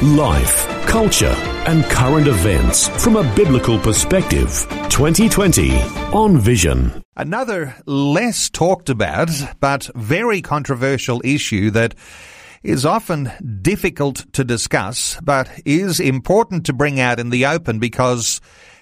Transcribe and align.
Life, 0.00 0.66
culture, 0.86 1.34
and 1.66 1.84
current 1.84 2.26
events 2.26 2.88
from 3.04 3.14
a 3.14 3.34
biblical 3.36 3.78
perspective. 3.78 4.48
2020 4.88 5.80
on 6.12 6.38
Vision. 6.38 7.04
Another 7.16 7.76
less 7.86 8.50
talked 8.50 8.88
about 8.88 9.30
but 9.60 9.88
very 9.94 10.42
controversial 10.42 11.20
issue 11.24 11.70
that 11.70 11.94
is 12.64 12.84
often 12.84 13.30
difficult 13.62 14.24
to 14.32 14.42
discuss 14.42 15.20
but 15.22 15.48
is 15.64 16.00
important 16.00 16.66
to 16.66 16.72
bring 16.72 16.98
out 16.98 17.20
in 17.20 17.30
the 17.30 17.46
open 17.46 17.78
because 17.78 18.40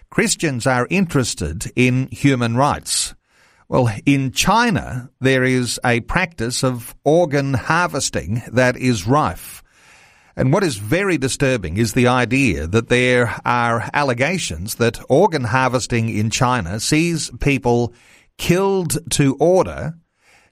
Christians 0.09 0.67
are 0.67 0.87
interested 0.89 1.71
in 1.77 2.09
human 2.11 2.57
rights. 2.57 3.15
Well, 3.69 3.91
in 4.07 4.33
China, 4.33 5.11
there 5.21 5.45
is 5.45 5.79
a 5.85 6.01
practice 6.01 6.65
of 6.65 6.95
organ 7.05 7.55
harvesting 7.55 8.43
that 8.51 8.77
is 8.77 9.07
rife. 9.07 9.63
And 10.41 10.55
what 10.55 10.65
is 10.65 10.79
very 10.79 11.19
disturbing 11.19 11.77
is 11.77 11.93
the 11.93 12.07
idea 12.07 12.67
that 12.67 12.89
there 12.89 13.37
are 13.45 13.91
allegations 13.93 14.77
that 14.77 14.99
organ 15.11 15.45
harvesting 15.45 16.09
in 16.09 16.31
China 16.31 16.81
sees 16.81 17.31
people 17.41 17.93
killed 18.39 18.97
to 19.11 19.37
order 19.39 19.99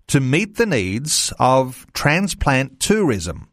to 0.08 0.20
meet 0.20 0.56
the 0.56 0.66
needs 0.66 1.32
of 1.38 1.86
transplant 1.94 2.80
tourism. 2.80 3.48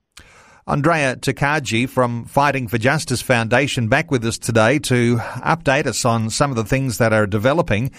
Andrea 0.68 1.16
Tokaji 1.16 1.88
from 1.88 2.26
Fighting 2.26 2.68
for 2.68 2.80
Justice 2.80 3.22
Foundation 3.22 3.88
back 3.88 4.12
with 4.12 4.26
us 4.26 4.38
today 4.38 4.78
to 4.80 5.16
update 5.16 5.86
us 5.86 6.04
on 6.04 6.30
some 6.30 6.50
of 6.50 6.58
the 6.58 6.66
things 6.66 6.98
that 6.98 7.14
are 7.14 7.28
developing. 7.28 7.92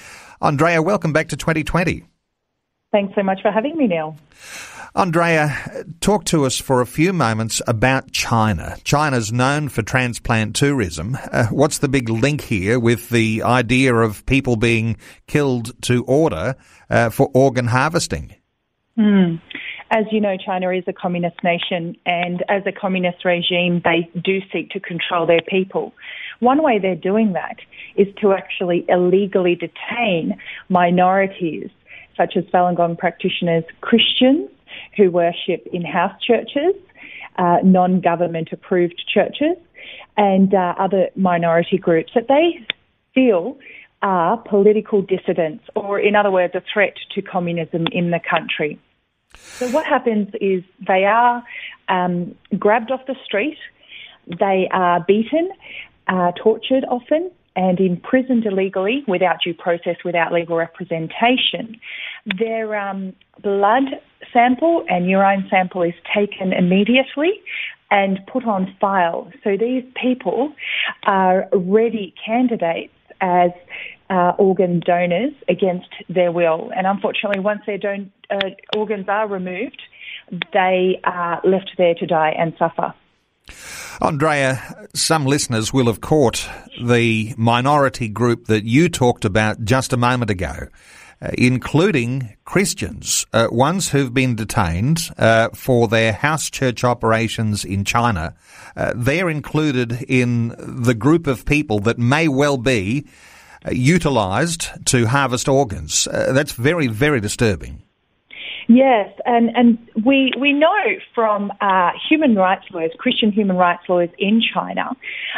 Andrea, 0.42 0.82
welcome 0.82 1.14
back 1.14 1.28
to 1.28 1.38
2020. 1.38 2.05
Thanks 2.92 3.14
so 3.14 3.22
much 3.22 3.41
for 3.41 3.50
having 3.50 3.78
me, 3.78 3.86
Neil. 3.86 4.14
Andrea, 4.97 5.84
talk 6.00 6.25
to 6.25 6.47
us 6.47 6.58
for 6.58 6.80
a 6.80 6.86
few 6.86 7.12
moments 7.12 7.61
about 7.66 8.12
China. 8.12 8.78
China's 8.83 9.30
known 9.30 9.69
for 9.69 9.83
transplant 9.83 10.56
tourism. 10.56 11.19
Uh, 11.33 11.48
what's 11.48 11.80
the 11.80 11.88
big 11.88 12.08
link 12.08 12.41
here 12.41 12.80
with 12.80 13.11
the 13.11 13.42
idea 13.42 13.94
of 13.94 14.25
people 14.25 14.56
being 14.56 14.97
killed 15.27 15.70
to 15.83 16.03
order 16.05 16.56
uh, 16.88 17.11
for 17.11 17.30
organ 17.34 17.66
harvesting? 17.66 18.36
Mm. 18.97 19.38
As 19.91 20.06
you 20.11 20.19
know, 20.19 20.38
China 20.38 20.70
is 20.70 20.84
a 20.86 20.94
communist 20.94 21.44
nation, 21.44 21.94
and 22.06 22.42
as 22.48 22.62
a 22.64 22.72
communist 22.72 23.22
regime, 23.22 23.83
they 23.84 24.10
do 24.25 24.41
seek 24.50 24.70
to 24.70 24.81
control 24.81 25.27
their 25.27 25.42
people. 25.42 25.92
One 26.41 26.62
way 26.62 26.78
they're 26.78 26.94
doing 26.97 27.34
that 27.34 27.56
is 27.97 28.06
to 28.22 28.33
actually 28.33 28.86
illegally 28.88 29.56
detain 29.56 30.41
minorities, 30.70 31.69
such 32.16 32.34
as 32.34 32.44
Falun 32.44 32.78
Gong 32.78 32.97
practitioners, 32.97 33.64
Christians, 33.83 34.48
who 34.97 35.11
worship 35.11 35.66
in 35.72 35.84
house 35.84 36.20
churches, 36.20 36.75
uh, 37.36 37.58
non 37.62 38.00
government 38.00 38.48
approved 38.52 39.03
churches, 39.12 39.56
and 40.16 40.55
uh, 40.55 40.75
other 40.78 41.08
minority 41.16 41.78
groups 41.78 42.12
that 42.14 42.28
they 42.28 42.66
feel 43.14 43.58
are 44.03 44.36
political 44.36 45.03
dissidents, 45.03 45.64
or 45.75 45.98
in 45.98 46.14
other 46.14 46.30
words, 46.30 46.55
a 46.55 46.62
threat 46.72 46.94
to 47.14 47.22
communism 47.22 47.86
in 47.92 48.11
the 48.11 48.20
country. 48.20 48.78
So, 49.34 49.69
what 49.70 49.86
happens 49.86 50.28
is 50.41 50.62
they 50.86 51.05
are 51.05 51.42
um, 51.88 52.34
grabbed 52.59 52.91
off 52.91 53.06
the 53.06 53.16
street, 53.25 53.59
they 54.26 54.69
are 54.70 55.04
beaten, 55.06 55.50
uh, 56.09 56.32
tortured 56.32 56.84
often, 56.88 57.31
and 57.56 57.81
imprisoned 57.81 58.44
illegally 58.44 59.03
without 59.09 59.39
due 59.43 59.55
process, 59.55 59.97
without 60.05 60.33
legal 60.33 60.56
representation. 60.56 61.81
Their 62.39 62.77
um, 62.78 63.15
blood 63.43 63.84
sample 64.33 64.84
and 64.89 65.09
urine 65.09 65.47
sample 65.50 65.83
is 65.83 65.94
taken 66.15 66.53
immediately 66.53 67.33
and 67.91 68.21
put 68.27 68.44
on 68.44 68.75
file. 68.81 69.31
So 69.43 69.56
these 69.56 69.84
people 70.00 70.53
are 71.05 71.49
ready 71.53 72.15
candidates 72.25 72.93
as 73.21 73.50
uh, 74.11 74.33
organ 74.38 74.81
donors 74.84 75.33
against 75.49 75.88
their 76.09 76.31
will. 76.31 76.71
And 76.77 76.87
unfortunately, 76.87 77.41
once 77.41 77.62
their 77.67 77.78
don- 77.78 78.12
uh, 78.31 78.50
organs 78.77 79.06
are 79.09 79.27
removed, 79.27 79.81
they 80.53 81.00
are 81.05 81.41
left 81.44 81.73
there 81.78 81.94
to 81.94 82.06
die 82.06 82.34
and 82.38 82.53
suffer. 82.59 82.94
Andrea, 84.00 84.86
some 84.94 85.24
listeners 85.24 85.72
will 85.72 85.86
have 85.86 86.00
caught 86.00 86.48
the 86.82 87.34
minority 87.36 88.08
group 88.08 88.46
that 88.46 88.64
you 88.64 88.88
talked 88.88 89.24
about 89.24 89.64
just 89.64 89.92
a 89.92 89.96
moment 89.96 90.30
ago. 90.30 90.68
Uh, 91.18 91.30
including 91.38 92.36
Christians, 92.44 93.24
uh, 93.32 93.48
ones 93.50 93.88
who've 93.88 94.12
been 94.12 94.36
detained 94.36 95.00
uh, 95.16 95.48
for 95.54 95.88
their 95.88 96.12
house 96.12 96.50
church 96.50 96.84
operations 96.84 97.64
in 97.64 97.86
China. 97.86 98.34
Uh, 98.76 98.92
they're 98.94 99.30
included 99.30 100.04
in 100.08 100.54
the 100.58 100.94
group 100.94 101.26
of 101.26 101.46
people 101.46 101.80
that 101.80 101.96
may 101.96 102.28
well 102.28 102.58
be 102.58 103.06
uh, 103.64 103.70
utilised 103.70 104.70
to 104.84 105.06
harvest 105.06 105.48
organs. 105.48 106.06
That's 106.12 106.52
very, 106.52 106.86
very 106.86 107.22
disturbing. 107.22 107.85
Yes, 108.69 109.10
and, 109.25 109.50
and 109.54 109.78
we, 110.04 110.32
we 110.41 110.53
know 110.53 110.82
from 111.15 111.53
uh, 111.60 111.91
human 112.09 112.34
rights 112.34 112.65
lawyers, 112.72 112.91
Christian 112.99 113.31
human 113.31 113.56
rights 113.56 113.84
lawyers 113.88 114.10
in 114.19 114.43
China, 114.43 114.91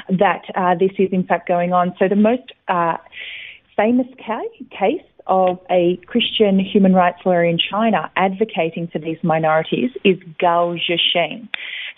that 0.08 0.42
uh, 0.54 0.74
this 0.78 0.92
is 0.98 1.10
in 1.12 1.24
fact 1.24 1.46
going 1.46 1.72
on. 1.72 1.94
So 1.98 2.08
the 2.08 2.16
most 2.16 2.52
uh, 2.68 2.96
famous 3.76 4.06
case 4.16 5.02
of 5.26 5.58
a 5.70 5.98
Christian 6.06 6.58
human 6.58 6.94
rights 6.94 7.18
lawyer 7.24 7.44
in 7.44 7.58
China 7.58 8.10
advocating 8.16 8.88
for 8.90 8.98
these 8.98 9.18
minorities 9.22 9.90
is 10.04 10.16
Gao 10.40 10.74
Zhisheng. 10.76 11.48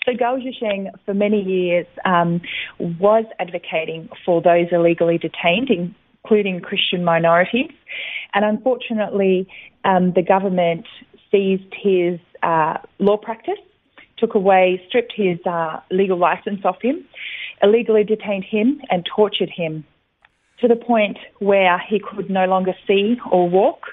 So 0.05 0.11
Gao 0.17 0.37
Zhisheng, 0.37 0.89
for 1.05 1.13
many 1.13 1.41
years, 1.41 1.85
um, 2.03 2.41
was 2.79 3.23
advocating 3.39 4.09
for 4.25 4.41
those 4.41 4.67
illegally 4.71 5.17
detained, 5.17 5.69
including 6.23 6.59
Christian 6.59 7.05
minorities. 7.05 7.71
And 8.33 8.43
unfortunately, 8.43 9.47
um, 9.85 10.13
the 10.13 10.23
government 10.23 10.85
seized 11.31 11.73
his 11.81 12.19
uh, 12.43 12.77
law 12.99 13.17
practice, 13.17 13.59
took 14.17 14.35
away, 14.35 14.81
stripped 14.87 15.13
his 15.15 15.39
uh, 15.45 15.79
legal 15.89 16.17
license 16.17 16.61
off 16.63 16.81
him, 16.81 17.05
illegally 17.63 18.03
detained 18.03 18.43
him, 18.43 18.81
and 18.89 19.07
tortured 19.15 19.49
him 19.49 19.83
to 20.59 20.67
the 20.67 20.75
point 20.75 21.17
where 21.39 21.79
he 21.89 21.99
could 21.99 22.29
no 22.29 22.45
longer 22.45 22.73
see 22.87 23.17
or 23.31 23.49
walk 23.49 23.87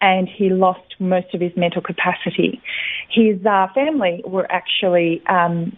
and 0.00 0.28
he 0.28 0.50
lost 0.50 0.94
most 0.98 1.32
of 1.34 1.40
his 1.40 1.52
mental 1.56 1.82
capacity. 1.82 2.60
His 3.08 3.44
uh, 3.46 3.68
family 3.74 4.22
were 4.24 4.50
actually, 4.50 5.22
um, 5.26 5.76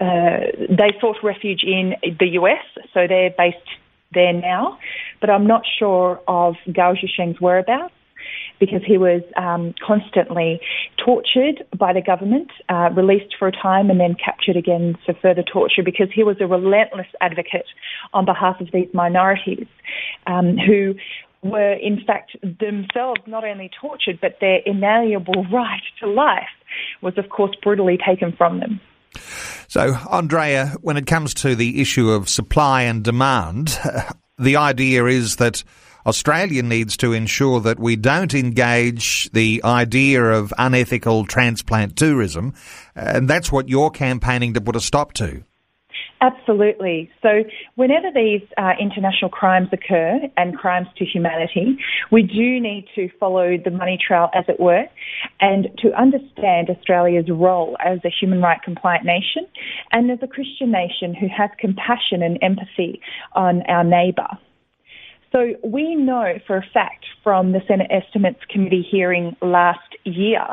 uh, 0.00 0.38
they 0.68 0.94
sought 1.00 1.16
refuge 1.22 1.62
in 1.64 1.94
the 2.18 2.28
US, 2.40 2.64
so 2.94 3.06
they're 3.06 3.34
based 3.36 3.56
there 4.12 4.32
now, 4.32 4.78
but 5.20 5.28
I'm 5.28 5.46
not 5.46 5.62
sure 5.78 6.20
of 6.28 6.54
Gao 6.72 6.94
Zhisheng's 6.94 7.40
whereabouts 7.40 7.92
because 8.60 8.82
he 8.86 8.98
was 8.98 9.22
um, 9.36 9.74
constantly 9.84 10.60
tortured 11.04 11.64
by 11.78 11.92
the 11.92 12.02
government, 12.02 12.50
uh, 12.68 12.90
released 12.94 13.34
for 13.38 13.48
a 13.48 13.52
time, 13.52 13.90
and 13.90 14.00
then 14.00 14.14
captured 14.22 14.56
again 14.56 14.96
for 15.04 15.14
further 15.14 15.42
torture 15.42 15.82
because 15.84 16.08
he 16.14 16.24
was 16.24 16.36
a 16.40 16.46
relentless 16.46 17.06
advocate 17.20 17.66
on 18.12 18.24
behalf 18.24 18.60
of 18.60 18.68
these 18.72 18.88
minorities 18.92 19.66
um, 20.26 20.56
who 20.56 20.94
were 21.42 21.74
in 21.74 22.00
fact 22.04 22.36
themselves 22.42 23.20
not 23.26 23.44
only 23.44 23.70
tortured, 23.80 24.18
but 24.20 24.36
their 24.40 24.58
inalienable 24.66 25.46
right 25.52 25.82
to 26.00 26.08
life 26.08 26.48
was, 27.00 27.16
of 27.16 27.28
course, 27.28 27.54
brutally 27.62 27.98
taken 27.98 28.32
from 28.32 28.60
them. 28.60 28.80
So, 29.68 29.96
Andrea, 30.10 30.74
when 30.80 30.96
it 30.96 31.06
comes 31.06 31.34
to 31.34 31.54
the 31.54 31.80
issue 31.80 32.10
of 32.10 32.28
supply 32.28 32.82
and 32.82 33.02
demand, 33.02 33.78
the 34.38 34.56
idea 34.56 35.04
is 35.06 35.36
that 35.36 35.62
Australia 36.08 36.62
needs 36.62 36.96
to 36.96 37.12
ensure 37.12 37.60
that 37.60 37.78
we 37.78 37.94
don't 37.94 38.32
engage 38.32 39.30
the 39.32 39.60
idea 39.62 40.24
of 40.24 40.54
unethical 40.56 41.26
transplant 41.26 41.96
tourism, 41.96 42.54
and 42.94 43.28
that's 43.28 43.52
what 43.52 43.68
you're 43.68 43.90
campaigning 43.90 44.54
to 44.54 44.60
put 44.60 44.74
a 44.74 44.80
stop 44.80 45.12
to. 45.12 45.44
Absolutely. 46.20 47.10
So, 47.22 47.44
whenever 47.76 48.08
these 48.12 48.40
uh, 48.56 48.72
international 48.80 49.30
crimes 49.30 49.68
occur 49.70 50.18
and 50.36 50.56
crimes 50.56 50.88
to 50.96 51.04
humanity, 51.04 51.78
we 52.10 52.22
do 52.22 52.58
need 52.58 52.88
to 52.96 53.08
follow 53.20 53.56
the 53.62 53.70
money 53.70 53.98
trail, 54.04 54.28
as 54.34 54.44
it 54.48 54.58
were, 54.58 54.84
and 55.40 55.68
to 55.78 55.92
understand 55.92 56.70
Australia's 56.70 57.28
role 57.30 57.76
as 57.84 57.98
a 58.04 58.10
human 58.10 58.40
rights 58.40 58.62
compliant 58.64 59.04
nation 59.04 59.46
and 59.92 60.10
as 60.10 60.18
a 60.22 60.26
Christian 60.26 60.72
nation 60.72 61.14
who 61.14 61.28
has 61.28 61.50
compassion 61.60 62.22
and 62.22 62.38
empathy 62.42 63.00
on 63.34 63.62
our 63.68 63.84
neighbour. 63.84 64.38
So 65.32 65.54
we 65.62 65.94
know 65.94 66.34
for 66.46 66.56
a 66.56 66.64
fact 66.72 67.04
from 67.22 67.52
the 67.52 67.60
Senate 67.68 67.90
Estimates 67.90 68.40
Committee 68.50 68.86
hearing 68.88 69.36
last 69.42 69.96
year 70.04 70.46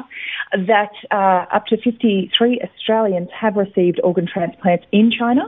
that 0.52 0.92
uh, 1.12 1.46
up 1.56 1.66
to 1.68 1.78
53 1.78 2.62
Australians 2.62 3.30
have 3.40 3.56
received 3.56 4.02
organ 4.04 4.28
transplants 4.32 4.86
in 4.92 5.12
China. 5.18 5.44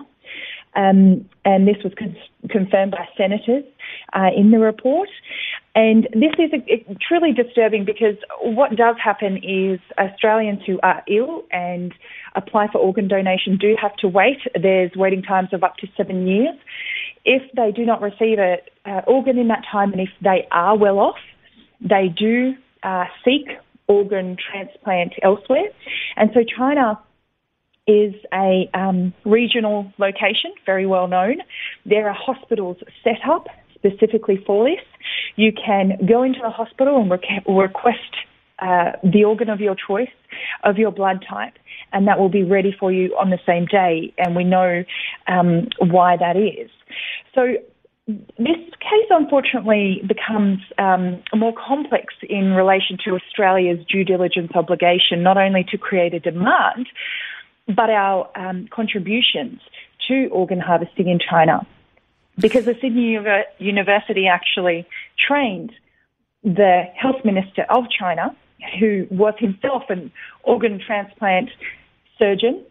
Um, 0.75 1.27
and 1.43 1.67
this 1.67 1.77
was 1.83 1.91
con- 1.97 2.15
confirmed 2.49 2.91
by 2.91 3.07
senators 3.17 3.63
uh, 4.13 4.29
in 4.35 4.51
the 4.51 4.59
report. 4.59 5.09
And 5.73 6.07
this 6.13 6.33
is 6.37 6.51
a, 6.53 6.73
a, 6.73 6.97
truly 7.07 7.33
disturbing 7.33 7.83
because 7.83 8.15
what 8.41 8.75
does 8.75 8.95
happen 9.03 9.37
is 9.37 9.79
Australians 9.97 10.61
who 10.65 10.79
are 10.83 11.03
ill 11.07 11.43
and 11.51 11.93
apply 12.35 12.67
for 12.71 12.79
organ 12.79 13.07
donation 13.07 13.57
do 13.57 13.75
have 13.81 13.95
to 13.97 14.07
wait. 14.07 14.37
There's 14.59 14.91
waiting 14.95 15.23
times 15.23 15.49
of 15.51 15.63
up 15.63 15.77
to 15.77 15.87
seven 15.97 16.27
years. 16.27 16.55
If 17.27 17.43
they 17.57 17.73
do 17.73 17.85
not 17.85 18.01
receive 18.01 18.39
an 18.39 19.03
organ 19.05 19.37
in 19.37 19.49
that 19.49 19.65
time 19.69 19.91
and 19.91 19.99
if 19.99 20.09
they 20.21 20.47
are 20.49 20.77
well 20.77 20.97
off, 20.97 21.17
they 21.81 22.07
do 22.07 22.55
uh, 22.83 23.03
seek 23.25 23.49
organ 23.87 24.37
transplant 24.49 25.13
elsewhere. 25.21 25.67
And 26.15 26.31
so 26.33 26.39
China 26.43 26.97
is 27.85 28.13
a 28.33 28.69
um, 28.73 29.13
regional 29.25 29.91
location, 29.97 30.51
very 30.65 30.85
well 30.85 31.09
known. 31.09 31.39
There 31.85 32.07
are 32.09 32.13
hospitals 32.13 32.77
set 33.03 33.19
up 33.29 33.47
specifically 33.75 34.41
for 34.45 34.69
this. 34.69 34.83
You 35.35 35.51
can 35.51 36.05
go 36.05 36.23
into 36.23 36.39
the 36.41 36.49
hospital 36.49 37.01
and 37.01 37.11
request 37.11 38.15
uh, 38.59 38.91
the 39.03 39.25
organ 39.25 39.49
of 39.49 39.59
your 39.59 39.75
choice, 39.75 40.09
of 40.63 40.77
your 40.77 40.91
blood 40.91 41.25
type, 41.29 41.53
and 41.91 42.07
that 42.07 42.19
will 42.19 42.29
be 42.29 42.43
ready 42.43 42.75
for 42.77 42.89
you 42.91 43.15
on 43.19 43.29
the 43.29 43.39
same 43.45 43.65
day. 43.65 44.13
And 44.17 44.33
we 44.33 44.45
know 44.45 44.83
um, 45.27 45.67
why 45.79 46.15
that 46.17 46.37
is. 46.37 46.69
So 47.37 47.55
this 48.07 48.57
case 48.79 49.07
unfortunately 49.11 50.01
becomes 50.07 50.57
um, 50.79 51.21
more 51.35 51.53
complex 51.53 52.15
in 52.27 52.53
relation 52.53 52.97
to 53.05 53.11
Australia's 53.11 53.85
due 53.85 54.03
diligence 54.03 54.51
obligation, 54.55 55.21
not 55.21 55.37
only 55.37 55.63
to 55.65 55.77
create 55.77 56.15
a 56.15 56.19
demand, 56.19 56.87
but 57.67 57.91
our 57.91 58.27
um, 58.35 58.67
contributions 58.71 59.59
to 60.07 60.27
organ 60.31 60.59
harvesting 60.59 61.09
in 61.09 61.19
China. 61.19 61.67
Because 62.39 62.65
the 62.65 62.75
Sydney 62.81 63.19
University 63.59 64.27
actually 64.27 64.87
trained 65.19 65.71
the 66.43 66.85
health 66.95 67.23
minister 67.23 67.65
of 67.69 67.83
China, 67.89 68.35
who 68.79 69.05
was 69.11 69.35
himself 69.37 69.83
an 69.89 70.11
organ 70.43 70.79
transplant 70.83 71.49
surgeon 72.17 72.63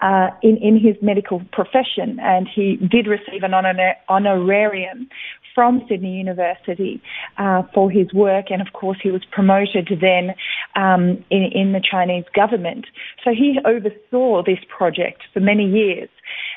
uh, 0.00 0.28
in, 0.42 0.56
in 0.58 0.78
his 0.78 0.96
medical 1.00 1.42
profession, 1.52 2.18
and 2.20 2.48
he 2.52 2.76
did 2.76 3.06
receive 3.06 3.42
an 3.42 3.54
honor- 3.54 3.94
honorarium 4.08 5.08
from 5.54 5.82
Sydney 5.88 6.12
University 6.12 7.00
uh, 7.38 7.62
for 7.72 7.90
his 7.90 8.12
work, 8.12 8.46
and 8.50 8.60
of 8.60 8.74
course 8.74 8.98
he 9.02 9.10
was 9.10 9.22
promoted 9.32 9.88
then 10.00 10.34
um, 10.74 11.24
in, 11.30 11.44
in 11.52 11.72
the 11.72 11.80
Chinese 11.80 12.24
government. 12.34 12.86
So 13.24 13.30
he 13.30 13.58
oversaw 13.64 14.42
this 14.44 14.58
project 14.68 15.22
for 15.32 15.40
many 15.40 15.64
years. 15.64 16.10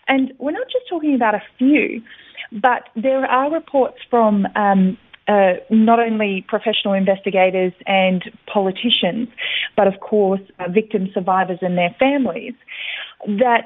And 0.09 0.33
we're 0.38 0.51
not 0.51 0.68
just 0.69 0.89
talking 0.89 1.15
about 1.15 1.33
a 1.33 1.42
few, 1.57 2.01
but 2.51 2.89
there 2.95 3.25
are 3.25 3.50
reports 3.51 4.00
from 4.09 4.47
um, 4.56 4.97
uh, 5.30 5.53
not 5.69 6.00
only 6.00 6.44
professional 6.47 6.94
investigators 6.94 7.71
and 7.85 8.24
politicians, 8.51 9.30
but 9.77 9.88
of 9.88 10.00
course 10.00 10.42
uh, 10.59 10.68
victim 10.69 11.07
survivors 11.13 11.59
and 11.62 11.77
their 11.77 11.95
families, 12.00 12.56
that 13.27 13.66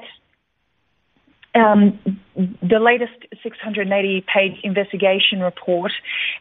um, 1.54 1.98
the 2.34 2.80
latest 2.80 3.12
680 3.42 4.24
page 4.32 4.58
investigation 4.64 5.40
report 5.40 5.92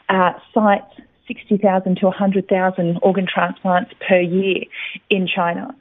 uh, 0.10 0.34
cites 0.54 0.92
60,000 1.28 1.98
to 1.98 2.06
100,000 2.08 3.00
organ 3.02 3.28
transplants 3.32 3.92
per 4.08 4.20
year 4.20 4.64
in 5.10 5.28
China. 5.28 5.76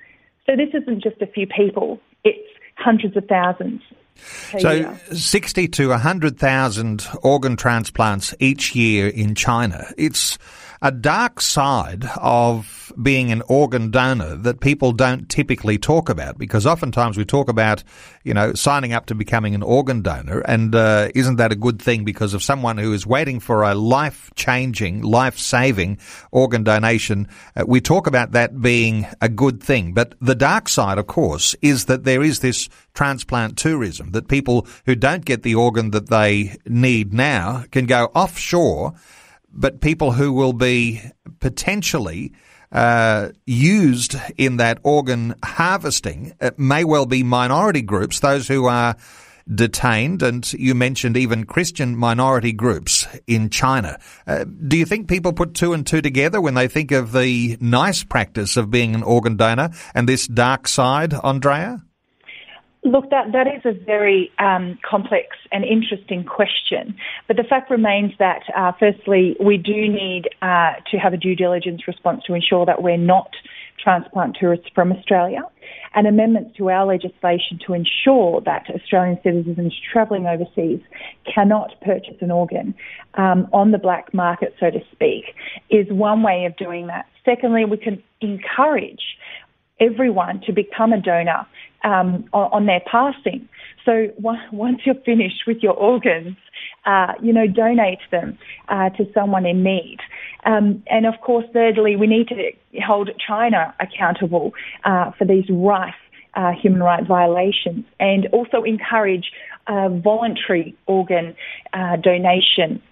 So 0.46 0.56
this 0.56 0.69
isn't 0.75 1.02
just 1.02 1.20
a 1.23 1.26
few 1.26 1.46
people, 1.46 2.00
it's 2.25 2.49
hundreds 2.76 3.17
of 3.17 3.26
thousands. 3.26 3.81
So, 4.58 4.70
year. 4.70 5.00
60 5.12 5.68
to 5.68 5.88
100,000 5.90 7.06
organ 7.22 7.56
transplants 7.56 8.34
each 8.38 8.74
year 8.74 9.08
in 9.08 9.34
China. 9.34 9.86
It's 9.96 10.38
a 10.82 10.90
dark 10.90 11.40
side 11.40 12.04
of 12.16 12.92
being 13.00 13.30
an 13.30 13.40
organ 13.46 13.92
donor 13.92 14.34
that 14.34 14.58
people 14.58 14.90
don't 14.90 15.28
typically 15.28 15.78
talk 15.78 16.08
about 16.08 16.36
because 16.38 16.66
oftentimes 16.66 17.16
we 17.16 17.24
talk 17.24 17.48
about, 17.48 17.84
you 18.24 18.34
know, 18.34 18.52
signing 18.54 18.92
up 18.92 19.06
to 19.06 19.14
becoming 19.14 19.54
an 19.54 19.62
organ 19.62 20.02
donor 20.02 20.40
and 20.40 20.74
uh, 20.74 21.08
isn't 21.14 21.36
that 21.36 21.52
a 21.52 21.56
good 21.56 21.80
thing 21.80 22.04
because 22.04 22.34
of 22.34 22.42
someone 22.42 22.78
who 22.78 22.92
is 22.92 23.06
waiting 23.06 23.38
for 23.38 23.62
a 23.62 23.76
life-changing, 23.76 25.02
life-saving 25.02 25.98
organ 26.32 26.64
donation, 26.64 27.28
uh, 27.54 27.64
we 27.64 27.80
talk 27.80 28.08
about 28.08 28.32
that 28.32 28.60
being 28.60 29.06
a 29.20 29.28
good 29.28 29.62
thing. 29.62 29.94
But 29.94 30.14
the 30.20 30.34
dark 30.34 30.68
side, 30.68 30.98
of 30.98 31.06
course, 31.06 31.54
is 31.62 31.84
that 31.84 32.02
there 32.02 32.24
is 32.24 32.40
this 32.40 32.68
transplant 32.92 33.56
tourism 33.56 34.01
that 34.10 34.28
people 34.28 34.66
who 34.87 34.94
don't 34.94 35.25
get 35.25 35.43
the 35.43 35.54
organ 35.54 35.93
that 35.93 36.08
they 36.08 36.56
need 36.66 37.12
now 37.12 37.64
can 37.70 37.87
go 37.87 38.06
offshore 38.14 38.94
but 39.52 39.81
people 39.81 40.12
who 40.12 40.32
will 40.32 40.52
be 40.52 41.00
potentially 41.40 42.32
uh, 42.72 43.28
used 43.46 44.16
in 44.37 44.56
that 44.56 44.78
organ 44.82 45.34
harvesting 45.44 46.32
it 46.40 46.58
may 46.58 46.84
well 46.84 47.06
be 47.06 47.22
minority 47.22 47.82
groups, 47.82 48.20
those 48.20 48.49
who 48.49 48.66
are 48.66 48.96
detained, 49.52 50.22
and 50.22 50.50
you 50.55 50.75
mentioned 50.75 51.16
even 51.16 51.44
Christian 51.44 51.96
minority 51.96 52.52
groups 52.52 53.06
in 53.26 53.50
China. 53.50 53.98
Uh, 54.26 54.44
do 54.44 54.76
you 54.76 54.87
think 54.87 55.08
people 55.08 55.32
put 55.32 55.55
two 55.55 55.72
and 55.72 55.87
two 55.87 56.00
together 56.00 56.40
when 56.40 56.55
they 56.55 56.69
think 56.69 56.93
of 56.93 57.12
the 57.12 57.58
nice 57.60 58.05
practice 58.05 58.56
of 58.56 58.70
being 58.70 58.94
an 58.94 59.02
organ 59.02 59.37
donor 59.37 59.70
and 59.94 60.08
this 60.08 60.26
dark 60.26 60.69
side, 60.69 61.12
Andrea? 61.12 61.82
Look, 62.84 63.11
that, 63.11 63.31
that 63.32 63.46
is 63.46 63.62
a 63.64 63.73
very 63.73 64.32
um, 64.40 64.76
complex 64.88 65.37
and 65.52 65.64
interesting 65.64 66.25
question. 66.25 66.96
But 67.29 67.37
the 67.37 67.44
fact 67.44 67.70
remains 67.70 68.12
that, 68.19 68.43
uh, 68.56 68.73
firstly, 68.79 69.37
we 69.38 69.56
do 69.56 69.88
need 69.88 70.29
uh, 70.43 70.73
to 70.90 70.96
have 70.96 71.12
a 71.12 71.17
due 71.17 71.37
diligence 71.37 71.87
response 71.87 72.25
to 72.26 72.34
ensure 72.34 72.67
that 72.67 72.82
we're 72.82 72.96
not 72.96 73.31
transplant 73.82 74.37
tourists 74.38 74.67
from 74.75 74.93
Australia, 74.93 75.43
and 75.94 76.06
amendments 76.06 76.56
to 76.56 76.70
our 76.70 76.87
legislation 76.87 77.58
to 77.67 77.75
ensure 77.75 78.40
that 78.43 78.67
Australian 78.75 79.19
citizens 79.23 79.75
travelling 79.93 80.26
overseas 80.26 80.81
cannot 81.32 81.73
purchase 81.81 82.17
an 82.20 82.31
organ 82.31 82.75
um, 83.14 83.49
on 83.52 83.73
the 83.73 83.79
black 83.79 84.12
market, 84.14 84.55
so 84.61 84.70
to 84.70 84.81
speak, 84.93 85.34
is 85.70 85.86
one 85.91 86.22
way 86.22 86.44
of 86.44 86.56
doing 86.56 86.86
that. 86.86 87.06
Secondly, 87.24 87.65
we 87.65 87.77
can 87.77 88.03
encourage 88.20 89.03
everyone 89.81 90.41
to 90.46 90.53
become 90.53 90.93
a 90.93 91.01
donor 91.01 91.46
um, 91.84 92.24
on, 92.32 92.51
on, 92.53 92.67
their 92.67 92.81
passing. 92.81 93.48
So 93.84 94.08
once 94.19 94.81
you're 94.84 94.94
finished 94.94 95.43
with 95.46 95.58
your 95.62 95.74
organs, 95.74 96.36
uh, 96.86 97.15
you 97.22 97.32
know, 97.32 97.46
donate 97.46 97.98
them 98.10 98.39
uh, 98.69 98.91
to 98.91 99.06
someone 99.12 99.46
in 99.46 99.62
need. 99.62 99.98
Um, 100.44 100.82
and 100.89 101.06
of 101.06 101.15
course, 101.20 101.46
thirdly, 101.53 101.96
we 101.96 102.06
need 102.06 102.29
to 102.29 102.53
hold 102.84 103.10
China 103.24 103.74
accountable 103.81 104.53
uh, 104.84 105.12
for 105.12 105.24
these 105.24 105.44
rife 105.51 105.94
uh, 106.34 106.53
human 106.53 106.82
rights 106.82 107.06
violations 107.06 107.84
and 108.01 108.27
also 108.32 108.62
encourage 108.62 109.31
uh, 109.67 109.89
voluntary 109.89 110.74
organ 110.86 111.34
uh, 111.72 111.96
donation 111.96 112.82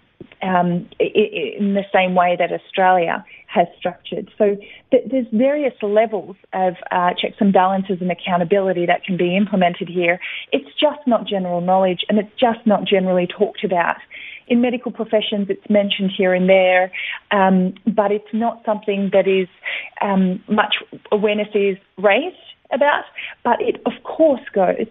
um, 0.42 0.88
in 0.99 1.75
the 1.75 1.85
same 1.92 2.14
way 2.14 2.37
that 2.38 2.52
Australia 2.52 3.25
has 3.47 3.66
structured. 3.78 4.30
So 4.38 4.56
there's 4.90 5.26
various 5.32 5.75
levels 5.82 6.37
of 6.52 6.75
uh, 6.90 7.11
checks 7.14 7.37
and 7.40 7.52
balances 7.52 7.99
and 8.00 8.11
accountability 8.11 8.87
that 8.87 9.04
can 9.04 9.16
be 9.16 9.37
implemented 9.37 9.88
here. 9.88 10.20
It's 10.52 10.68
just 10.78 11.00
not 11.06 11.26
general 11.26 11.61
knowledge 11.61 12.04
and 12.09 12.18
it's 12.18 12.32
just 12.38 12.64
not 12.66 12.85
generally 12.85 13.26
talked 13.26 13.64
about. 13.64 13.97
In 14.47 14.61
medical 14.61 14.90
professions, 14.90 15.49
it's 15.49 15.68
mentioned 15.70 16.11
here 16.16 16.35
and 16.35 16.49
there, 16.49 16.90
um, 17.30 17.75
but 17.87 18.11
it's 18.11 18.32
not 18.32 18.62
something 18.64 19.11
that 19.12 19.28
is 19.28 19.49
um, 20.00 20.42
much 20.49 20.76
awareness 21.12 21.49
is 21.54 21.76
raised 21.99 22.37
about, 22.72 23.04
but 23.44 23.60
it 23.60 23.76
of 23.86 23.92
course 24.04 24.40
goes 24.52 24.86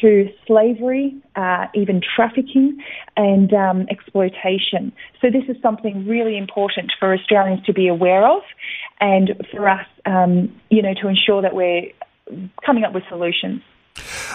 to 0.00 0.28
slavery, 0.46 1.14
uh, 1.36 1.66
even 1.74 2.00
trafficking, 2.14 2.82
and 3.16 3.52
um, 3.52 3.86
exploitation. 3.90 4.92
So 5.20 5.28
this 5.30 5.44
is 5.48 5.60
something 5.62 6.06
really 6.06 6.36
important 6.36 6.92
for 6.98 7.14
Australians 7.14 7.64
to 7.66 7.72
be 7.72 7.88
aware 7.88 8.26
of, 8.26 8.42
and 9.00 9.30
for 9.50 9.68
us, 9.68 9.86
um, 10.06 10.52
you 10.70 10.82
know, 10.82 10.94
to 11.00 11.08
ensure 11.08 11.42
that 11.42 11.54
we're 11.54 11.92
coming 12.64 12.84
up 12.84 12.94
with 12.94 13.04
solutions. 13.08 13.62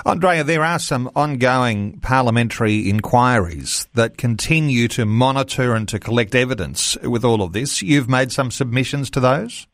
Andrea, 0.05 0.43
there 0.43 0.63
are 0.63 0.79
some 0.79 1.09
ongoing 1.15 1.99
parliamentary 1.99 2.89
inquiries 2.89 3.87
that 3.95 4.17
continue 4.17 4.87
to 4.89 5.05
monitor 5.05 5.73
and 5.73 5.87
to 5.89 5.99
collect 5.99 6.35
evidence 6.35 6.97
with 7.01 7.25
all 7.25 7.41
of 7.41 7.53
this. 7.53 7.81
You've 7.81 8.09
made 8.09 8.31
some 8.31 8.51
submissions 8.51 9.09
to 9.11 9.19
those? 9.19 9.67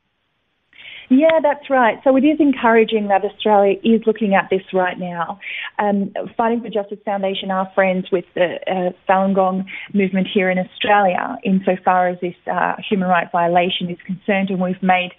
Yeah, 1.10 1.40
that's 1.42 1.70
right. 1.70 2.00
So 2.04 2.16
it 2.16 2.24
is 2.24 2.40
encouraging 2.40 3.08
that 3.10 3.24
Australia 3.24 3.78
is 3.84 4.02
looking 4.06 4.34
at 4.34 4.50
this 4.50 4.62
right 4.74 4.98
now. 4.98 5.40
Um, 5.80 6.14
Fighting 6.38 6.62
for 6.62 6.70
Justice 6.70 7.00
Foundation 7.06 7.52
are 7.52 7.72
friends 7.76 8.08
with 8.12 8.26
the 8.36 8.58
uh, 8.68 8.92
Falun 9.08 9.36
Gong 9.36 9.66
movement 9.94 10.28
here 10.34 10.50
in 10.50 10.58
Australia 10.58 11.38
insofar 11.44 12.10
as 12.10 12.20
this 12.22 12.36
uh, 12.52 12.76
human 12.90 13.10
rights 13.10 13.30
violation 13.32 13.90
is 13.90 13.98
concerned, 14.06 14.50
and 14.50 14.62
we've 14.62 14.82
made 14.82 15.12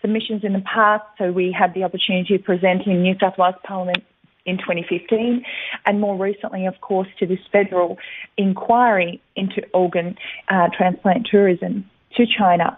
submissions 0.00 0.44
in 0.44 0.52
the 0.52 0.62
past. 0.72 1.04
So 1.18 1.32
we 1.32 1.54
had 1.56 1.74
the 1.74 1.84
opportunity 1.84 2.36
to 2.36 2.42
present 2.42 2.86
in 2.86 3.02
New 3.02 3.14
South 3.20 3.34
Wales 3.38 3.54
Parliament 3.64 4.04
in 4.44 4.58
2015, 4.58 5.44
and 5.86 6.00
more 6.00 6.16
recently, 6.16 6.66
of 6.66 6.80
course, 6.80 7.08
to 7.20 7.26
this 7.26 7.38
federal 7.52 7.98
inquiry 8.36 9.20
into 9.36 9.62
organ 9.72 10.16
uh, 10.48 10.68
transplant 10.76 11.28
tourism 11.30 11.88
to 12.16 12.26
China. 12.26 12.76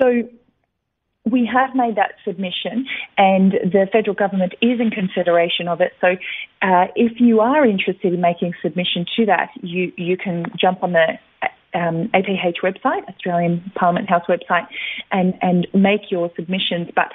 So 0.00 0.22
we 1.24 1.48
have 1.52 1.74
made 1.74 1.96
that 1.96 2.12
submission 2.24 2.86
and 3.18 3.52
the 3.52 3.86
federal 3.92 4.14
government 4.14 4.54
is 4.62 4.80
in 4.80 4.90
consideration 4.90 5.68
of 5.68 5.80
it. 5.80 5.92
So 6.00 6.16
uh, 6.62 6.86
if 6.96 7.20
you 7.20 7.40
are 7.40 7.66
interested 7.66 8.14
in 8.14 8.20
making 8.20 8.54
submission 8.62 9.04
to 9.16 9.26
that, 9.26 9.50
you, 9.60 9.92
you 9.96 10.16
can 10.16 10.46
jump 10.58 10.82
on 10.82 10.92
the 10.92 11.18
um, 11.74 12.08
APH 12.14 12.62
website, 12.62 13.08
Australian 13.08 13.70
Parliament 13.74 14.08
House 14.08 14.24
website, 14.28 14.66
and, 15.12 15.34
and 15.42 15.66
make 15.74 16.10
your 16.10 16.30
submissions. 16.36 16.88
But 16.96 17.12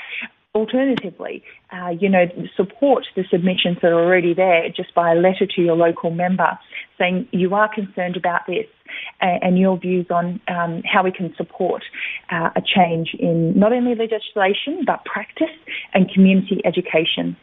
Alternatively, 0.56 1.44
uh, 1.74 1.90
you 1.90 2.08
know, 2.08 2.28
support 2.56 3.06
the 3.18 3.26
submissions 3.30 3.78
that 3.82 3.92
are 3.92 4.02
already 4.02 4.34
there 4.34 4.70
just 4.70 4.96
by 4.96 5.12
a 5.12 5.16
letter 5.16 5.46
to 5.46 5.62
your 5.62 5.76
local 5.76 6.12
member 6.12 6.58
saying 6.98 7.28
you 7.34 7.54
are 7.54 7.68
concerned 7.68 8.16
about 8.16 8.48
this 8.48 8.66
and, 9.20 9.44
and 9.44 9.60
your 9.60 9.78
views 9.78 10.06
on 10.10 10.40
um, 10.48 10.82
how 10.86 11.04
we 11.04 11.12
can 11.12 11.36
support 11.36 11.84
uh, 12.32 12.52
a 12.56 12.62
change 12.62 13.14
in 13.20 13.60
not 13.60 13.74
only 13.74 13.96
legislation 13.96 14.84
but 14.86 15.04
practice 15.04 15.56
and 15.94 16.10
community 16.10 16.62
education. 16.64 17.36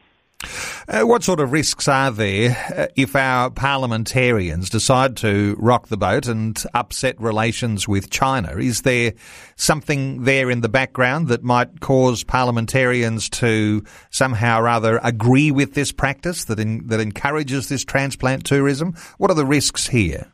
Uh, 0.89 1.03
what 1.03 1.23
sort 1.23 1.41
of 1.41 1.53
risks 1.53 1.89
are 1.89 2.11
there 2.11 2.57
uh, 2.77 2.87
if 2.97 3.15
our 3.17 3.51
parliamentarians 3.51 4.71
decide 4.71 5.17
to 5.17 5.57
rock 5.59 5.89
the 5.89 5.97
boat 5.97 6.27
and 6.27 6.65
upset 6.75 7.21
relations 7.21 7.87
with 7.87 8.11
China? 8.11 8.57
Is 8.57 8.83
there 8.83 9.13
something 9.57 10.25
there 10.25 10.51
in 10.51 10.61
the 10.61 10.69
background 10.69 11.29
that 11.29 11.43
might 11.43 11.81
cause 11.81 12.25
parliamentarians 12.25 13.29
to 13.31 13.83
somehow 14.11 14.61
or 14.61 14.69
other 14.69 15.01
agree 15.03 15.51
with 15.51 15.75
this 15.75 15.93
practice 15.93 16.45
that 16.45 16.59
in, 16.59 16.87
that 16.89 17.01
encourages 17.01 17.69
this 17.69 17.85
transplant 17.85 18.45
tourism? 18.45 18.95
What 19.19 19.31
are 19.31 19.35
the 19.35 19.47
risks 19.47 19.87
here? 19.87 20.33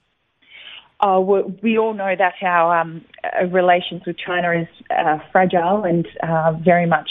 Uh, 1.00 1.20
we 1.62 1.78
all 1.78 1.94
know 1.94 2.14
that 2.18 2.34
our 2.42 2.80
um, 2.80 3.04
uh, 3.22 3.46
relations 3.46 4.02
with 4.04 4.16
China 4.18 4.50
is 4.50 4.66
uh, 4.90 5.18
fragile 5.30 5.84
and 5.84 6.08
uh, 6.24 6.52
very 6.64 6.86
much 6.86 7.08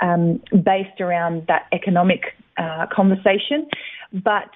um, 0.00 0.40
based 0.50 1.00
around 1.00 1.46
that 1.48 1.66
economic 1.72 2.36
uh, 2.56 2.86
conversation. 2.92 3.68
But 4.12 4.50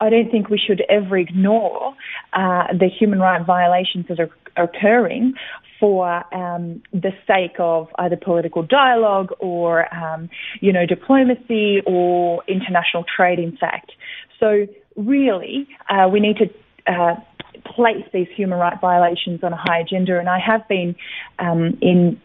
I 0.00 0.08
don't 0.08 0.30
think 0.30 0.48
we 0.48 0.58
should 0.58 0.82
ever 0.88 1.18
ignore 1.18 1.94
uh, 2.32 2.68
the 2.72 2.88
human 2.88 3.20
rights 3.20 3.44
violations 3.46 4.06
that 4.08 4.18
are 4.18 4.30
occurring 4.56 5.34
for 5.78 6.08
um, 6.34 6.82
the 6.92 7.12
sake 7.26 7.56
of 7.58 7.88
either 7.98 8.16
political 8.16 8.62
dialogue 8.62 9.30
or, 9.38 9.92
um, 9.94 10.28
you 10.60 10.72
know, 10.72 10.86
diplomacy 10.86 11.80
or 11.86 12.42
international 12.46 13.04
trade, 13.04 13.38
in 13.38 13.56
fact. 13.56 13.92
So 14.38 14.66
really, 14.96 15.68
uh, 15.88 16.08
we 16.12 16.20
need 16.20 16.36
to 16.36 16.92
uh, 16.92 17.16
place 17.64 18.04
these 18.12 18.28
human 18.34 18.58
rights 18.58 18.78
violations 18.80 19.42
on 19.42 19.52
a 19.52 19.56
high 19.56 19.80
agenda, 19.80 20.18
and 20.18 20.28
I 20.28 20.38
have 20.38 20.66
been 20.68 20.94
um, 21.38 21.78
in 21.80 22.20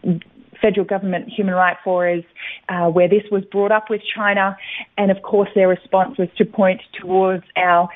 federal 0.60 0.86
government 0.86 1.28
human 1.28 1.54
rights 1.54 1.80
forums 1.84 2.24
uh, 2.68 2.88
where 2.88 3.08
this 3.08 3.22
was 3.30 3.44
brought 3.44 3.72
up 3.72 3.90
with 3.90 4.00
China, 4.14 4.56
and 4.96 5.10
of 5.10 5.22
course 5.22 5.48
their 5.54 5.68
response 5.68 6.18
was 6.18 6.28
to 6.36 6.44
point 6.44 6.80
towards 7.00 7.44
our 7.56 7.88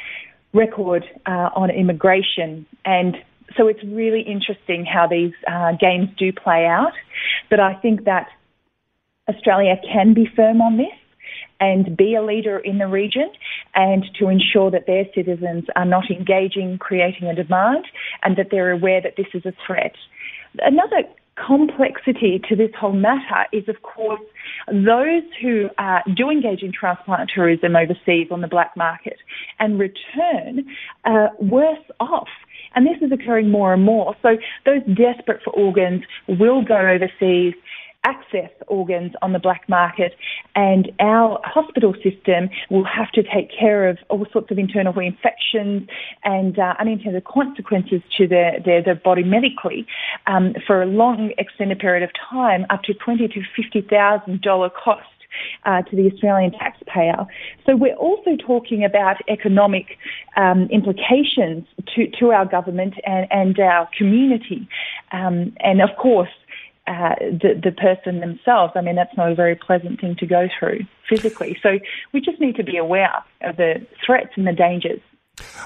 record 0.53 1.05
uh, 1.27 1.51
on 1.55 1.71
immigration 1.71 2.67
and 2.85 3.17
so 3.57 3.67
it's 3.67 3.83
really 3.85 4.21
interesting 4.21 4.85
how 4.85 5.07
these 5.07 5.33
uh, 5.51 5.73
games 5.73 6.09
do 6.19 6.33
play 6.33 6.67
out. 6.67 6.93
But 7.49 7.61
I 7.61 7.75
think 7.75 8.05
that 8.05 8.29
Australia 9.29 9.75
can 9.93 10.15
be 10.15 10.29
firm 10.37 10.61
on 10.61 10.77
this 10.77 10.87
and 11.59 11.97
be 11.97 12.15
a 12.15 12.23
leader 12.23 12.59
in 12.59 12.79
the 12.79 12.87
region 12.87 13.31
and 13.75 14.05
to 14.19 14.29
ensure 14.29 14.71
that 14.71 14.87
their 14.87 15.05
citizens 15.15 15.65
are 15.77 15.85
not 15.85 16.11
engaging, 16.11 16.79
creating 16.79 17.29
a 17.29 17.35
demand, 17.35 17.85
and 18.23 18.37
that 18.37 18.49
they're 18.51 18.71
aware 18.71 19.01
that 19.01 19.15
this 19.17 19.27
is 19.35 19.45
a 19.45 19.53
threat. 19.67 19.95
Another 20.61 21.03
complexity 21.47 22.41
to 22.49 22.57
this 22.57 22.71
whole 22.79 22.93
matter 22.93 23.47
is, 23.53 23.69
of 23.69 23.83
course, 23.83 24.21
those 24.69 25.23
who 25.41 25.69
uh, 25.79 26.01
do 26.17 26.31
engage 26.31 26.63
in 26.63 26.73
transplant 26.73 27.31
tourism 27.35 27.77
overseas 27.77 28.29
on 28.31 28.41
the 28.41 28.49
black 28.49 28.77
market 28.77 29.17
and 29.59 29.79
return 29.79 30.67
uh, 31.05 31.29
worse 31.41 31.79
off. 31.99 32.29
And 32.75 32.87
this 32.87 32.97
is 33.03 33.11
occurring 33.13 33.51
more 33.51 33.75
and 33.75 33.83
more. 33.83 34.15
So 34.23 34.37
those 34.65 34.83
desperate 34.97 35.43
for 35.45 35.53
organs 35.53 36.03
will 36.29 36.63
go 36.63 36.77
overseas 36.77 37.55
access 38.05 38.51
organs 38.67 39.13
on 39.23 39.33
the 39.33 39.39
black 39.39 39.69
market, 39.69 40.13
and 40.55 40.91
our 41.01 41.39
hospital 41.45 41.95
system 42.03 42.49
will 42.71 42.85
have 42.85 43.11
to 43.13 43.23
take 43.23 43.51
care 43.57 43.89
of 43.89 43.99
all 44.09 44.27
sorts 44.33 44.51
of 44.51 44.59
internal 44.59 44.99
infections 44.99 45.89
and 46.25 46.59
uh, 46.59 46.75
unintended 46.81 47.25
consequences 47.25 48.01
to 48.17 48.27
their, 48.27 48.59
their, 48.65 48.83
their 48.83 48.95
body 48.95 49.23
medically 49.23 49.87
um, 50.27 50.55
for 50.67 50.83
a 50.83 50.87
long 50.87 51.33
extended 51.39 51.79
period 51.79 52.03
of 52.03 52.11
time, 52.31 52.65
up 52.71 52.83
to 52.83 52.95
twenty 52.95 53.29
to 53.29 53.41
fifty 53.57 53.81
thousand 53.83 54.41
dollar 54.41 54.71
cost. 54.71 55.07
Uh, 55.65 55.81
to 55.83 55.95
the 55.95 56.11
Australian 56.13 56.51
taxpayer. 56.51 57.25
So 57.65 57.77
we're 57.77 57.95
also 57.95 58.35
talking 58.37 58.85
about 58.85 59.17
economic 59.29 59.97
um, 60.37 60.69
implications 60.73 61.67
to, 61.95 62.09
to 62.19 62.33
our 62.33 62.45
government 62.45 62.95
and, 63.07 63.29
and 63.31 63.57
our 63.61 63.89
community. 63.97 64.69
Um, 65.13 65.55
and 65.61 65.81
of 65.81 65.91
course, 66.03 66.29
uh, 66.91 67.15
the, 67.21 67.61
the 67.63 67.71
person 67.71 68.19
themselves. 68.19 68.73
I 68.75 68.81
mean, 68.81 68.97
that's 68.97 69.17
not 69.17 69.31
a 69.31 69.35
very 69.35 69.55
pleasant 69.55 70.01
thing 70.01 70.17
to 70.17 70.27
go 70.27 70.49
through 70.59 70.81
physically. 71.09 71.57
So 71.63 71.79
we 72.13 72.21
just 72.21 72.41
need 72.41 72.57
to 72.57 72.65
be 72.65 72.77
aware 72.77 73.23
of 73.43 73.57
the 73.57 73.87
threats 74.05 74.31
and 74.37 74.45
the 74.45 74.53
dangers. 74.53 75.01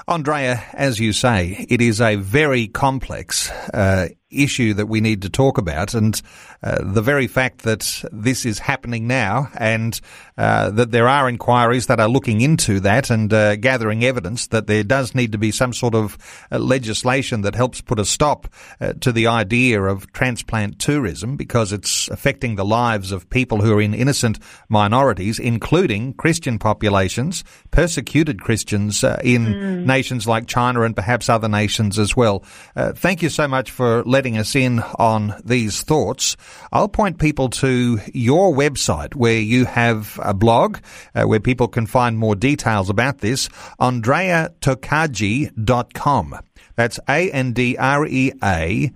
Andrea, 0.07 0.63
as 0.73 0.99
you 0.99 1.13
say, 1.13 1.65
it 1.67 1.81
is 1.81 1.99
a 1.99 2.15
very 2.15 2.67
complex 2.67 3.49
uh, 3.73 4.09
issue 4.31 4.73
that 4.73 4.87
we 4.87 5.01
need 5.01 5.21
to 5.21 5.29
talk 5.29 5.57
about. 5.57 5.93
And 5.93 6.19
uh, 6.63 6.83
the 6.83 7.01
very 7.01 7.27
fact 7.27 7.59
that 7.59 8.03
this 8.11 8.45
is 8.45 8.59
happening 8.59 9.07
now 9.07 9.49
and 9.55 9.99
uh, 10.37 10.71
that 10.71 10.91
there 10.91 11.07
are 11.07 11.29
inquiries 11.29 11.87
that 11.87 11.99
are 11.99 12.07
looking 12.07 12.41
into 12.41 12.79
that 12.81 13.09
and 13.09 13.31
uh, 13.31 13.55
gathering 13.55 14.03
evidence 14.03 14.47
that 14.47 14.67
there 14.67 14.83
does 14.83 15.13
need 15.13 15.31
to 15.31 15.37
be 15.37 15.51
some 15.51 15.73
sort 15.73 15.93
of 15.93 16.17
uh, 16.51 16.57
legislation 16.57 17.41
that 17.41 17.55
helps 17.55 17.81
put 17.81 17.99
a 17.99 18.05
stop 18.05 18.47
uh, 18.81 18.93
to 18.93 19.11
the 19.11 19.27
idea 19.27 19.81
of 19.81 20.11
transplant 20.11 20.79
tourism 20.79 21.37
because 21.37 21.71
it's 21.71 22.07
affecting 22.09 22.55
the 22.55 22.65
lives 22.65 23.11
of 23.11 23.29
people 23.29 23.61
who 23.61 23.77
are 23.77 23.81
in 23.81 23.93
innocent 23.93 24.39
minorities, 24.69 25.37
including 25.37 26.13
Christian 26.13 26.57
populations, 26.57 27.43
persecuted 27.69 28.41
Christians 28.41 29.03
uh, 29.03 29.19
in 29.23 29.45
mm. 29.45 29.85
nations 29.85 30.27
like 30.27 30.47
China 30.47 30.81
and 30.81 30.95
perhaps 30.95 31.29
other 31.29 31.47
nations 31.47 31.99
as 31.99 32.15
well. 32.15 32.43
thank 32.75 33.21
you 33.21 33.29
so 33.29 33.47
much 33.47 33.69
for 33.69 34.03
letting 34.15 34.37
us 34.37 34.55
in 34.55 34.79
on 34.97 35.35
these 35.43 35.81
thoughts, 35.81 36.37
I'll 36.71 36.87
point 36.87 37.19
people 37.19 37.49
to 37.49 37.99
your 38.13 38.53
website 38.53 39.13
where 39.13 39.41
you 39.41 39.65
have 39.65 40.17
a 40.23 40.33
blog 40.33 40.77
uh, 41.13 41.23
where 41.23 41.41
people 41.41 41.67
can 41.67 41.85
find 41.85 42.17
more 42.17 42.33
details 42.33 42.89
about 42.89 43.17
this, 43.17 43.49
andreatokaji.com. 43.77 46.39
That's 46.77 46.97
A-N-D-R-E-A 47.09 48.91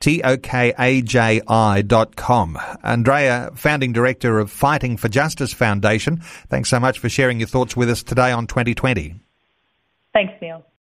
T-O-K-A-J-I 0.00 1.82
dot 1.82 2.16
com. 2.16 2.58
Andrea, 2.82 3.52
founding 3.54 3.92
director 3.92 4.40
of 4.40 4.50
Fighting 4.50 4.96
for 4.96 5.08
Justice 5.08 5.52
Foundation, 5.54 6.16
thanks 6.48 6.70
so 6.70 6.80
much 6.80 6.98
for 6.98 7.08
sharing 7.08 7.38
your 7.38 7.46
thoughts 7.46 7.76
with 7.76 7.88
us 7.88 8.02
today 8.02 8.32
on 8.32 8.48
2020. 8.48 9.14
Thanks, 10.12 10.34
Neil. 10.42 10.64